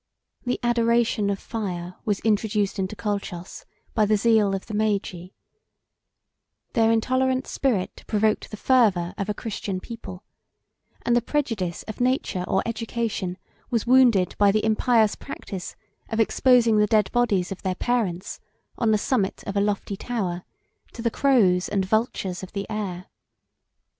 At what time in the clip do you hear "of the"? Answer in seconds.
4.55-4.73, 22.41-22.65